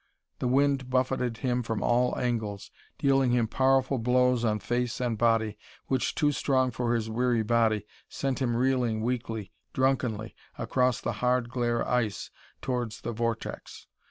[0.39, 5.59] The wind buffetted him from all angles, dealing him powerful blows on face and body,
[5.85, 11.49] which, too strong for his weary body, sent him reeling weakly, drunkenly across the hard,
[11.49, 12.31] glare ice
[12.63, 13.85] towards the vortex.